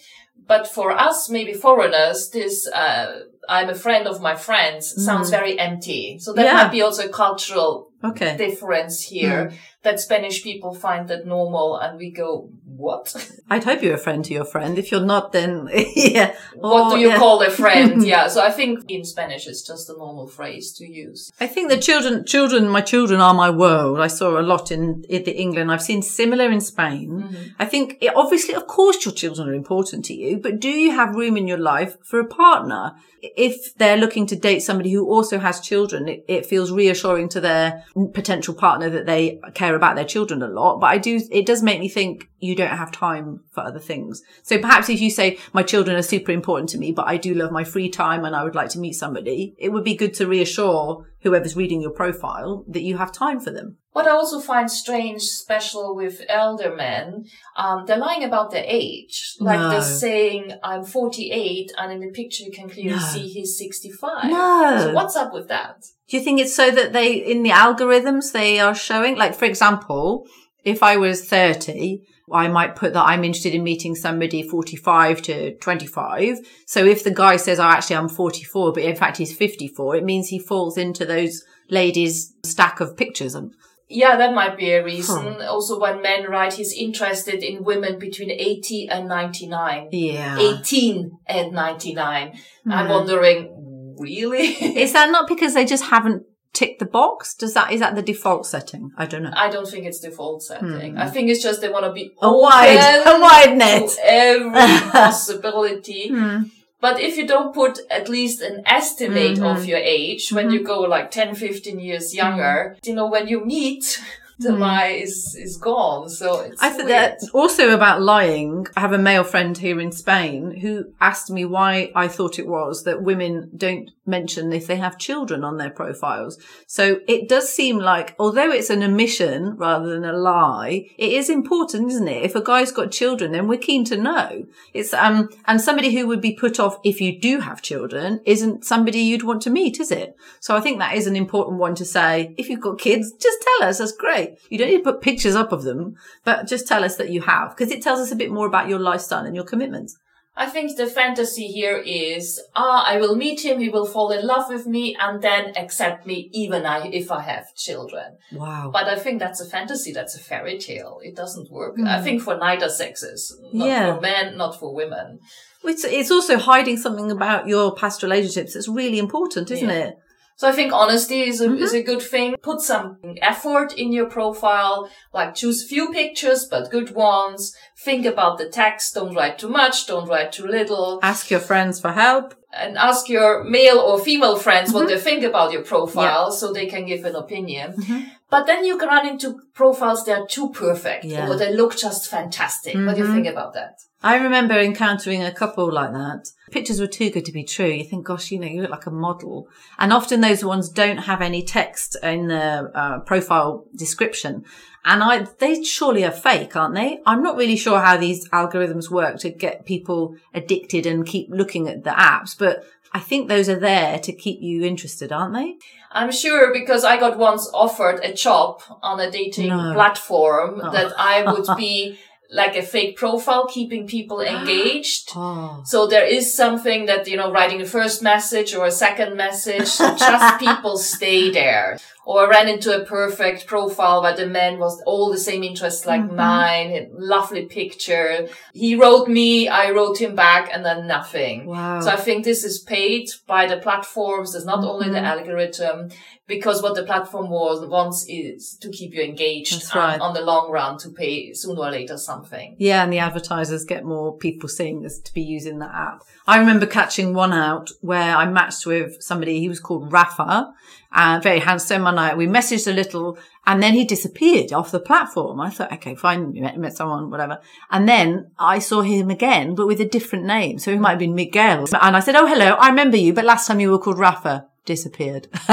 But 0.47 0.67
for 0.67 0.91
us, 0.91 1.29
maybe 1.29 1.53
foreigners, 1.53 2.31
this 2.31 2.67
uh, 2.69 3.21
I'm 3.49 3.69
a 3.69 3.75
friend 3.75 4.07
of 4.07 4.21
my 4.21 4.37
friends 4.37 5.05
sounds 5.05 5.29
very 5.31 5.59
empty. 5.59 6.19
So 6.19 6.33
that 6.33 6.45
Yeah. 6.45 6.55
might 6.55 6.73
be 6.73 6.83
also 6.83 7.07
a 7.07 7.09
cultural 7.09 7.89
Okay. 8.03 8.37
difference 8.37 9.03
here 9.03 9.53
that 9.83 9.99
Spanish 9.99 10.43
people 10.43 10.75
find 10.75 11.09
that 11.09 11.27
normal, 11.27 11.77
and 11.77 11.99
we 11.99 12.11
go, 12.11 12.51
"What? 12.65 13.15
I'd 13.51 13.65
hope 13.65 13.83
you're 13.83 13.95
a 13.95 13.99
friend 13.99 14.25
to 14.27 14.35
your 14.35 14.45
friend. 14.45 14.79
If 14.79 14.93
you're 14.93 15.05
not, 15.05 15.33
then 15.33 15.69
yeah. 15.97 16.35
what 16.55 16.91
do 16.91 16.97
oh, 16.97 16.99
you 16.99 17.09
yeah. 17.09 17.19
call 17.19 17.41
a 17.43 17.51
friend?" 17.51 18.05
yeah. 18.07 18.29
So 18.29 18.43
I 18.43 18.51
think 18.51 18.91
in 18.91 19.05
Spanish 19.05 19.47
it's 19.47 19.63
just 19.63 19.89
a 19.89 19.95
normal 19.95 20.27
phrase 20.27 20.73
to 20.75 20.87
use. 20.87 21.33
I 21.41 21.47
think 21.47 21.71
the 21.71 21.79
children, 21.79 22.27
children, 22.27 22.69
my 22.69 22.83
children 22.83 23.21
are 23.21 23.33
my 23.33 23.49
world. 23.49 24.01
I 24.01 24.09
saw 24.09 24.39
a 24.39 24.43
lot 24.43 24.71
in, 24.71 25.05
in 25.09 25.25
the 25.25 25.37
England. 25.37 25.73
I've 25.73 25.83
seen 25.83 26.03
similar 26.03 26.51
in 26.51 26.61
Spain. 26.61 27.11
Mm-hmm. 27.11 27.43
I 27.59 27.65
think 27.65 27.97
it, 28.01 28.13
obviously, 28.15 28.55
of 28.55 28.67
course, 28.67 29.05
your 29.05 29.15
children 29.15 29.49
are 29.49 29.55
important 29.55 30.05
to 30.07 30.15
you, 30.15 30.39
but 30.39 30.61
do 30.61 30.69
you 30.69 30.91
have 30.93 31.15
room 31.15 31.37
in 31.37 31.49
your 31.49 31.59
life 31.59 31.97
for 32.03 32.21
a 32.21 32.27
partner? 32.27 32.93
If 33.23 33.75
they're 33.75 33.99
looking 33.99 34.27
to 34.29 34.37
date 34.37 34.61
somebody 34.61 34.93
who 34.93 35.07
also 35.07 35.39
has 35.39 35.61
children, 35.61 36.09
it, 36.09 36.25
it 36.27 36.47
feels 36.47 36.73
reassuring 36.73 37.29
to 37.31 37.41
their 37.41 37.85
potential 38.15 38.55
partner 38.55 38.89
that 38.91 39.07
they 39.07 39.41
care 39.55 39.70
about 39.75 39.97
their 39.97 40.05
children 40.05 40.43
a 40.43 40.49
lot. 40.49 40.81
But 40.81 40.87
I 40.89 40.99
do, 40.99 41.21
it 41.31 41.47
does 41.47 41.63
make 41.63 41.81
me 41.81 41.89
think 41.89 42.29
you 42.39 42.55
don't 42.55 42.69
have 42.77 42.91
time 42.93 43.41
for 43.53 43.63
other 43.63 43.79
things. 43.79 44.23
So 44.43 44.59
perhaps 44.59 44.89
if 44.89 45.01
you 45.01 45.11
say 45.11 45.39
my 45.53 45.63
children 45.63 45.97
are 45.97 46.03
super 46.03 46.33
important 46.33 46.69
to 46.71 46.79
me, 46.79 46.93
but 46.93 47.07
I 47.07 47.17
do 47.17 47.35
love 47.35 47.53
my 47.53 47.65
free 47.65 47.89
time 47.91 48.25
and 48.25 48.35
I 48.35 48.45
would 48.45 48.55
like 48.55 48.71
to 48.71 48.79
meet 48.79 48.95
somebody, 48.95 49.55
it 49.59 49.71
would 49.71 49.85
be 49.85 49.95
good 49.97 50.15
to 50.15 50.27
reassure 50.27 51.07
whoever's 51.23 51.57
reading 51.57 51.81
your 51.83 51.91
profile 51.91 52.65
that 52.69 52.83
you 52.83 52.97
have 52.97 53.13
time 53.13 53.41
for 53.41 53.51
them. 53.51 53.77
What 53.93 54.07
I 54.07 54.11
also 54.11 54.41
find 54.41 54.71
strange, 54.71 55.23
special 55.23 55.95
with 55.97 56.23
elder 56.29 56.75
men, 56.75 57.25
um, 57.57 57.85
they're 57.87 57.99
lying 57.99 58.23
about 58.25 58.53
their 58.53 58.65
age. 58.67 59.35
Like 59.41 59.59
No. 59.59 59.71
they're 59.71 59.83
saying, 59.83 60.53
I'm 60.63 60.85
48, 60.85 61.73
and 61.77 61.93
in 61.93 62.01
the 62.01 62.11
picture 62.13 62.45
you 62.45 62.53
can 62.53 62.71
clearly 62.71 62.91
No. 62.93 62.99
see 62.99 63.27
he's 63.29 63.59
65. 63.59 64.31
No. 64.31 64.77
So 64.79 64.93
what's 64.95 65.17
up 65.17 65.35
with 65.35 65.49
that? 65.49 65.85
Do 66.11 66.17
you 66.17 66.23
think 66.25 66.41
it's 66.41 66.55
so 66.57 66.71
that 66.73 66.93
they, 66.93 67.13
in 67.15 67.45
the 67.45 67.51
algorithms, 67.51 68.33
they 68.33 68.59
are 68.59 68.75
showing, 68.75 69.17
like, 69.17 69.35
for 69.35 69.45
example, 69.45 70.27
if 70.65 70.83
I 70.83 70.97
was 70.97 71.25
30, 71.25 72.03
I 72.33 72.49
might 72.49 72.75
put 72.77 72.93
that 72.95 73.05
I'm 73.07 73.25
interested 73.25 73.55
in 73.55 73.63
meeting 73.63 73.95
somebody 73.95 74.43
45 74.43 75.23
to 75.23 75.57
25. 75.57 76.39
So 76.67 76.85
if 76.85 77.05
the 77.05 77.11
guy 77.13 77.37
says, 77.37 77.61
oh, 77.61 77.65
actually, 77.65 77.97
I'm 77.97 78.09
44, 78.09 78.73
but 78.73 78.83
in 78.83 78.97
fact 78.97 79.19
he's 79.19 79.35
54, 79.37 79.97
it 79.97 80.05
means 80.05 80.29
he 80.29 80.39
falls 80.41 80.77
into 80.77 81.05
those 81.05 81.43
ladies' 81.71 82.35
stack 82.45 82.81
of 82.81 82.97
pictures. 82.97 83.35
And 83.37 83.53
Yeah, 83.89 84.17
that 84.17 84.35
might 84.35 84.57
be 84.57 84.71
a 84.71 84.85
reason. 84.85 85.41
Also, 85.43 85.79
when 85.81 86.03
men 86.03 86.25
write 86.29 86.55
he's 86.55 86.73
interested 86.73 87.43
in 87.43 87.65
women 87.65 87.99
between 87.99 88.31
80 88.31 88.89
and 88.89 89.09
99. 89.09 89.89
Yeah. 89.93 90.39
18 90.39 91.11
and 91.27 91.53
99. 91.53 92.39
I'm 92.69 92.87
Hmm. 92.87 92.93
wondering, 92.93 93.70
really? 94.01 94.47
Is 94.85 94.93
that 94.95 95.11
not 95.11 95.29
because 95.29 95.55
they 95.55 95.65
just 95.65 95.85
haven't 95.85 96.25
ticked 96.53 96.81
the 96.81 96.87
box? 96.87 97.35
Does 97.35 97.55
that, 97.55 97.73
is 97.73 97.79
that 97.81 97.95
the 97.95 98.03
default 98.03 98.45
setting? 98.47 98.91
I 98.97 99.07
don't 99.07 99.23
know. 99.23 99.33
I 99.35 99.49
don't 99.51 99.69
think 99.69 99.87
it's 99.87 100.01
default 100.01 100.43
setting. 100.43 100.99
I 100.99 101.09
think 101.09 101.31
it's 101.31 101.43
just 101.43 101.61
they 101.61 101.69
want 101.69 101.85
to 101.85 101.93
be. 101.93 102.13
A 102.21 102.33
wide- 102.37 103.03
a 103.07 103.21
wide 103.21 103.57
net. 103.57 103.89
every 104.03 104.91
possibility. 104.91 106.09
Hmm. 106.09 106.43
But 106.81 106.99
if 106.99 107.19
you 107.19 107.27
don't 107.27 107.55
put 107.55 107.79
at 107.91 108.09
least 108.09 108.41
an 108.41 108.63
estimate 108.65 109.37
Mm-hmm. 109.37 109.45
of 109.45 109.67
your 109.67 109.79
age, 109.79 110.33
when 110.33 110.51
you 110.51 110.65
go 110.65 110.81
like 110.81 111.11
10, 111.11 111.35
15 111.35 111.79
years 111.79 112.15
younger, 112.15 112.77
you 112.83 112.95
know, 112.95 113.07
when 113.07 113.29
you 113.29 113.45
meet, 113.45 114.01
the 114.41 114.53
lie 114.53 114.89
is, 114.89 115.37
is 115.39 115.57
gone. 115.57 116.09
So 116.09 116.41
it's. 116.41 116.63
I 116.63 116.71
think 116.71 116.89
that 116.89 117.21
also 117.33 117.75
about 117.75 118.03
lying. 118.03 118.67
I 118.77 118.81
have 118.81 118.93
a 118.93 118.99
male 118.99 119.25
friend 119.25 119.57
here 119.57 119.81
in 119.81 119.93
Spain 119.93 120.59
who 120.61 120.93
asked 121.01 121.31
me 121.31 121.45
why 121.45 121.93
I 121.95 122.09
thought 122.09 122.39
it 122.39 122.47
was 122.47 122.85
that 122.85 123.03
women 123.03 123.51
don't 123.57 123.91
mention 124.07 124.53
if 124.53 124.67
they 124.67 124.77
have 124.77 124.99
children 124.99 125.45
on 125.45 125.57
their 125.57 125.71
profiles. 125.71 126.39
So 126.67 127.01
it 127.07 127.29
does 127.29 127.49
seem 127.49 127.79
like, 127.79 128.15
although 128.19 128.51
it's 128.51 128.71
an 128.71 128.83
omission 128.83 129.57
rather 129.57 129.89
than 129.89 130.05
a 130.05 130.13
lie, 130.13 130.89
it 130.99 131.13
is 131.13 131.31
important, 131.31 131.91
isn't 131.91 132.09
it? 132.09 132.25
If 132.25 132.35
a 132.35 132.43
guy's 132.43 132.73
got 132.73 132.91
children, 132.91 133.33
then 133.33 133.47
we're 133.47 133.59
keen 133.59 133.85
to 133.87 133.97
know. 133.97 134.47
It's, 134.75 134.93
um, 134.93 135.29
and 135.47 135.61
somebody 135.61 135.95
who 135.95 136.07
would 136.09 136.21
be 136.21 136.35
put 136.35 136.59
off 136.59 136.79
if 136.85 137.01
you 137.01 137.19
do 137.19 137.41
have 137.41 137.63
children 137.63 138.21
isn't 138.27 138.65
somebody 138.65 138.99
you'd 138.99 139.23
want 139.23 139.43
to 139.43 139.51
meet, 139.51 139.79
is 139.81 139.91
it? 139.91 140.17
So 140.41 140.57
I 140.57 140.61
think 140.61 140.79
that 140.79 140.97
is 140.97 141.07
an 141.07 141.17
important 141.17 141.59
one 141.59 141.75
to 141.77 141.85
say. 141.85 142.35
If 142.37 142.49
you've 142.49 142.61
got 142.61 142.79
kids, 142.79 143.13
just 143.13 143.39
tell 143.43 143.69
us. 143.69 143.79
That's 143.79 143.93
great. 143.93 144.30
You 144.49 144.59
don't 144.59 144.69
need 144.69 144.79
to 144.79 144.93
put 144.93 145.01
pictures 145.01 145.35
up 145.35 145.53
of 145.53 145.63
them, 145.63 145.95
but 146.25 146.47
just 146.49 146.67
tell 146.67 146.85
us 146.85 146.97
that 146.97 147.11
you 147.11 147.23
have 147.23 147.51
because 147.57 147.73
it 147.73 147.83
tells 147.83 148.01
us 148.01 148.13
a 148.13 148.17
bit 148.17 148.31
more 148.31 148.47
about 148.47 148.69
your 148.69 148.79
lifestyle 148.79 149.25
and 149.25 149.35
your 149.35 149.45
commitments. 149.45 149.97
I 150.37 150.47
think 150.47 150.77
the 150.77 150.87
fantasy 150.87 151.49
here 151.49 151.77
is, 151.85 152.41
ah, 152.55 152.85
I 152.87 152.97
will 152.99 153.15
meet 153.17 153.45
him, 153.45 153.59
he 153.61 153.69
will 153.69 153.85
fall 153.85 154.11
in 154.11 154.27
love 154.27 154.49
with 154.49 154.65
me, 154.67 154.97
and 154.99 155.21
then 155.21 155.53
accept 155.57 156.07
me 156.07 156.31
even 156.33 156.65
I, 156.65 156.87
if 156.87 157.11
I 157.11 157.21
have 157.21 157.55
children. 157.57 158.17
Wow. 158.33 158.71
But 158.73 158.87
I 158.87 158.97
think 158.97 159.19
that's 159.19 159.41
a 159.41 159.45
fantasy, 159.45 159.93
that's 159.93 160.15
a 160.15 160.21
fairy 160.21 160.57
tale. 160.59 161.01
It 161.03 161.15
doesn't 161.17 161.51
work. 161.51 161.75
I 161.85 162.01
think 162.01 162.23
for 162.23 162.39
neither 162.39 162.69
sexes. 162.71 163.37
Not 163.53 163.67
Yeah. 163.69 163.95
for 163.97 164.01
men, 164.01 164.39
not 164.39 164.59
for 164.59 164.73
women. 164.75 165.19
It's, 165.63 165.85
it's 165.85 166.11
also 166.13 166.39
hiding 166.39 166.79
something 166.79 167.11
about 167.11 167.47
your 167.47 167.75
past 167.75 168.03
relationships 168.03 168.55
that's 168.55 168.69
really 168.69 168.99
important, 168.99 169.51
isn't 169.51 169.69
Yeah. 169.69 169.89
it? 169.89 169.95
So 170.41 170.49
I 170.49 170.53
think 170.53 170.73
honesty 170.73 171.21
is 171.31 171.43
a, 171.43 171.49
Mm-hmm. 171.49 171.63
is 171.65 171.75
a 171.75 171.83
good 171.83 172.01
thing. 172.01 172.35
Put 172.51 172.61
some 172.63 172.97
effort 173.21 173.75
in 173.83 173.93
your 173.93 174.07
profile, 174.19 174.89
like 175.13 175.35
choose 175.35 175.59
few 175.73 175.93
pictures, 175.93 176.47
but 176.53 176.71
good 176.71 176.91
ones. 176.95 177.55
Think 177.87 178.07
about 178.07 178.39
the 178.39 178.49
text. 178.49 178.95
Don't 178.95 179.15
write 179.15 179.37
too 179.39 179.51
much. 179.51 179.87
Don't 179.87 180.09
write 180.09 180.33
too 180.33 180.47
little. 180.47 180.99
Ask 181.03 181.31
your 181.31 181.41
friends 181.51 181.79
for 181.79 181.93
help. 181.93 182.27
And 182.63 182.79
ask 182.79 183.11
your 183.17 183.45
male 183.45 183.79
or 183.89 183.99
female 183.99 184.37
friends 184.47 184.71
Mm-hmm. 184.71 184.79
what 184.79 184.89
they 184.89 184.99
think 184.99 185.23
about 185.25 185.53
your 185.53 185.63
profile 185.63 186.33
so 186.33 186.45
they 186.55 186.67
can 186.75 186.87
give 186.87 187.05
an 187.05 187.17
opinion. 187.17 187.75
Mm-hmm. 187.75 188.01
But 188.31 188.47
then 188.47 188.65
you 188.65 188.79
can 188.79 188.89
run 188.89 189.07
into 189.09 189.41
profiles 189.55 190.05
that 190.05 190.21
are 190.21 190.27
too 190.27 190.51
perfect 190.51 191.05
Yeah. 191.05 191.23
Mm-hmm. 191.23 191.33
or 191.33 191.37
they 191.37 191.53
look 191.53 191.77
just 191.77 192.09
fantastic. 192.09 192.75
What 192.77 192.95
do 192.97 193.03
you 193.03 193.13
think 193.13 193.27
about 193.27 193.55
that? 193.55 193.79
I 194.03 194.17
remember 194.17 194.59
encountering 194.59 195.23
a 195.23 195.33
couple 195.33 195.71
like 195.71 195.93
that. 195.93 196.31
Pictures 196.51 196.81
were 196.81 196.87
too 196.87 197.11
good 197.11 197.27
to 197.27 197.33
be 197.33 197.45
true. 197.45 197.67
You 197.67 197.85
think, 197.85 198.07
gosh, 198.07 198.31
you 198.31 198.39
know, 198.39 198.47
you 198.47 198.63
look 198.63 198.71
like 198.71 198.87
a 198.87 198.91
model. 198.91 199.47
And 199.79 199.93
often 199.93 200.23
those 200.23 200.43
ones 200.43 200.71
don't 200.71 200.99
have 200.99 201.21
any 201.21 201.43
text 201.43 201.97
in 202.03 202.29
the 202.29 202.71
uh, 202.75 203.01
profile 203.01 203.67
description. 203.77 204.45
And 204.87 205.03
I, 205.03 205.27
they 205.39 205.63
surely 205.63 206.05
are 206.05 206.11
fake, 206.11 206.57
aren't 206.57 206.75
they? 206.77 207.01
I'm 207.05 207.23
not 207.23 207.37
really 207.37 207.57
sure 207.57 207.81
how 207.81 207.99
these 207.99 208.27
algorithms 208.31 208.91
work 208.91 209.19
to 209.19 209.29
get 209.29 209.67
people 209.67 210.17
addicted 210.33 210.87
and 210.87 211.05
keep 211.05 211.29
looking 211.31 211.69
at 211.69 211.85
the 211.85 211.91
apps, 211.91 212.35
but 212.39 212.65
I 212.93 212.99
think 212.99 213.29
those 213.29 213.49
are 213.49 213.59
there 213.59 213.99
to 214.01 214.13
keep 214.13 214.41
you 214.43 214.65
interested, 214.65 215.13
aren't 215.13 215.35
they? 215.35 215.57
I'm 215.93 216.11
sure 216.13 216.53
because 216.53 216.85
I 216.85 216.99
got 216.99 217.19
once 217.19 217.49
offered 217.55 218.01
a 218.05 218.13
job 218.13 218.63
on 218.83 218.99
a 219.01 219.11
dating 219.11 219.49
No. 219.49 219.73
platform 219.75 220.61
Oh. 220.63 220.71
that 220.71 220.93
I 220.99 221.23
would 221.31 221.47
be 221.57 221.99
like 222.33 222.55
a 222.57 222.63
fake 222.63 222.97
profile, 222.97 223.47
keeping 223.47 223.87
people 223.87 224.21
engaged. 224.35 225.11
Oh. 225.17 225.63
So 225.65 225.87
there 225.87 226.07
is 226.07 226.35
something 226.37 226.87
that, 226.87 227.09
you 227.09 227.17
know, 227.17 227.31
writing 227.33 227.61
a 227.61 227.67
first 227.67 228.03
message 228.03 228.55
or 228.55 228.67
a 228.67 228.71
second 228.71 229.17
message, 229.17 229.77
just 229.79 230.39
people 230.47 230.79
stay 230.79 231.31
there. 231.31 231.79
Or 232.07 232.29
ran 232.29 232.49
into 232.49 232.75
a 232.75 232.85
perfect 232.85 233.47
profile 233.47 234.03
where 234.03 234.17
the 234.17 234.27
man 234.27 234.59
was 234.59 234.83
all 234.85 235.13
the 235.13 235.19
same 235.19 235.45
interests 235.45 235.87
like 235.87 236.01
Mm-hmm. 236.01 236.17
mine, 236.17 236.89
lovely 236.93 237.45
picture. 237.47 238.27
He 238.53 238.75
wrote 238.75 239.07
me, 239.07 239.49
I 239.49 239.71
wrote 239.71 240.01
him 240.01 240.17
back 240.17 240.51
and 240.53 240.65
then 240.65 240.87
nothing. 240.89 241.47
Wow. 241.47 241.81
So 241.81 241.91
I 241.91 241.97
think 241.97 242.25
this 242.25 242.43
is 242.43 242.59
paid 242.59 243.11
by 243.27 243.47
the 243.47 243.59
platforms. 243.59 244.33
There's 244.33 244.45
not 244.47 244.65
only 244.65 244.89
the 244.89 244.97
Mm-hmm. 244.97 245.05
algorithm 245.19 245.91
because 246.31 246.63
what 246.63 246.77
the 246.77 246.85
platform 246.85 247.29
was, 247.29 247.67
wants 247.67 248.07
is 248.09 248.55
to 248.59 248.71
keep 248.71 248.95
you 248.95 249.03
engaged 249.03 249.75
right. 249.75 250.01
on 250.01 250.15
the 250.15 250.23
long 250.23 250.51
run 250.51 250.79
to 250.79 250.89
pay 250.89 251.35
sooner 251.35 251.61
or 251.61 251.71
later 251.71 251.99
something. 251.99 252.55
Yeah, 252.57 252.85
and 252.85 252.93
the 252.93 253.01
advertisers 253.01 253.65
get 253.65 253.85
more 253.85 254.17
people 254.17 254.49
seeing 254.49 254.81
this 254.81 255.01
to 255.01 255.13
be 255.13 255.21
using 255.21 255.59
the 255.59 255.67
app. 255.67 256.05
I 256.27 256.39
remember 256.39 256.67
catching 256.67 257.13
one 257.13 257.33
out 257.33 257.71
where 257.81 258.17
I 258.17 258.27
matched 258.27 258.65
with 258.65 259.03
somebody, 259.03 259.41
he 259.41 259.49
was 259.49 259.59
called 259.59 259.93
Rafa, 259.93 260.55
uh, 260.93 261.21
very 261.23 261.41
handsome, 261.41 261.87
and 261.87 261.99
I, 261.99 262.15
we 262.15 262.27
messaged 262.27 262.69
a 262.69 262.73
little, 262.73 263.19
and 263.47 263.61
then 263.61 263.75
he 263.75 263.85
disappeared 263.85 264.53
off 264.53 264.71
the 264.71 264.79
platform. 264.79 265.41
I 265.41 265.51
thought, 265.51 265.73
okay, 265.73 265.97
fine, 265.97 266.33
you 266.35 266.43
met, 266.43 266.57
met 266.59 266.77
someone, 266.77 267.11
whatever. 267.11 267.41
And 267.71 267.89
then 267.89 268.31
I 268.39 268.61
saw 268.61 268.83
him 268.83 269.11
again, 269.11 269.57
but 269.57 269.67
with 269.67 269.81
a 269.81 269.89
different 269.89 270.27
name. 270.27 270.61
So 270.61 270.71
he 270.71 270.79
might 270.79 270.91
have 270.91 270.99
been 271.01 271.15
Miguel. 271.17 271.67
And 271.81 271.97
I 271.97 272.01
said, 272.01 272.15
oh, 272.15 272.27
hello, 272.27 272.53
I 272.53 272.69
remember 272.69 272.97
you, 272.97 273.13
but 273.13 273.25
last 273.25 273.49
time 273.49 273.59
you 273.59 273.71
were 273.71 273.79
called 273.79 273.99
Rafa. 273.99 274.47
Disappeared. 274.65 275.29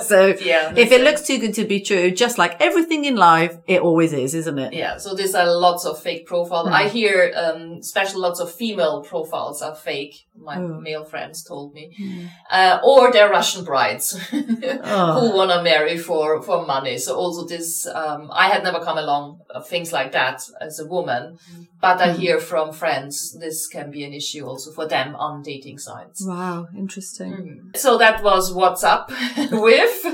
so 0.00 0.34
Yeah, 0.40 0.72
if 0.76 0.92
it 0.92 1.02
looks 1.02 1.22
too 1.22 1.38
good 1.38 1.54
to 1.54 1.64
be 1.64 1.80
true, 1.80 2.10
just 2.10 2.38
like 2.38 2.60
everything 2.60 3.04
in 3.04 3.16
life, 3.16 3.58
it 3.66 3.80
always 3.80 4.12
is, 4.12 4.34
isn't 4.34 4.58
it? 4.58 4.72
Yeah, 4.72 4.98
so 4.98 5.14
these 5.14 5.34
are 5.34 5.46
lots 5.52 5.84
of 5.84 6.00
fake 6.00 6.26
profiles. 6.26 6.68
Hmm. 6.68 6.74
I 6.74 6.88
hear, 6.88 7.32
um, 7.36 7.78
especially 7.80 8.20
lots 8.20 8.40
of 8.40 8.52
female 8.52 9.02
profiles 9.02 9.62
are 9.62 9.74
fake. 9.74 10.26
My 10.34 10.56
Oh. 10.56 10.80
male 10.80 11.04
friends 11.04 11.44
told 11.44 11.72
me, 11.74 11.84
Hmm. 11.96 12.26
uh, 12.50 12.78
or 12.82 13.12
they're 13.12 13.28
Russian 13.30 13.64
brides 13.64 14.18
Oh. 14.32 15.12
who 15.20 15.36
want 15.36 15.50
to 15.52 15.62
marry 15.62 15.96
for 15.98 16.42
for 16.42 16.66
money. 16.66 16.96
So 16.98 17.14
also 17.16 17.46
this, 17.46 17.86
um, 17.86 18.30
I 18.32 18.48
had 18.48 18.64
never 18.64 18.80
come 18.80 18.98
along 18.98 19.40
of 19.50 19.68
things 19.68 19.92
like 19.92 20.10
that 20.12 20.42
as 20.60 20.80
a 20.80 20.86
woman, 20.86 21.38
but. 21.80 22.00
I 22.00 22.12
hear 22.12 22.40
from 22.40 22.72
friends 22.72 23.36
this 23.38 23.68
can 23.68 23.90
be 23.90 24.04
an 24.04 24.12
issue 24.14 24.44
also 24.46 24.72
for 24.72 24.86
them 24.88 25.14
on 25.16 25.42
dating 25.42 25.78
sites. 25.78 26.24
Wow, 26.26 26.66
interesting. 26.76 27.32
Mm. 27.32 27.76
So 27.76 27.98
that 27.98 28.22
was 28.24 28.52
what's 28.52 28.82
up 28.84 29.10
with. 29.52 30.06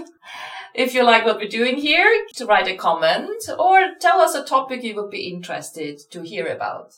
If 0.75 0.95
you 0.95 1.03
like 1.05 1.25
what 1.25 1.39
we're 1.39 1.49
doing 1.61 1.77
here, 1.77 2.11
to 2.37 2.45
write 2.47 2.69
a 2.69 2.77
comment 2.77 3.43
or 3.59 3.77
tell 4.01 4.21
us 4.21 4.35
a 4.35 4.45
topic 4.45 4.83
you 4.85 4.95
would 4.97 5.11
be 5.11 5.29
interested 5.35 5.99
to 6.11 6.23
hear 6.23 6.47
about. 6.47 6.89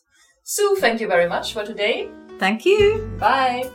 Sue, 0.42 0.76
thank 0.80 1.00
you 1.00 1.06
very 1.08 1.28
much 1.28 1.52
for 1.54 1.64
today. 1.64 2.08
Thank 2.40 2.64
you. 2.64 3.06
Bye. 3.20 3.70